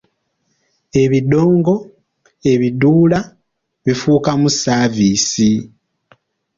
"Ebidongo, 1.01 1.75
ebiduula 2.51 3.19
bifuukamu 3.85 4.47
“saaviisi”" 4.61 5.51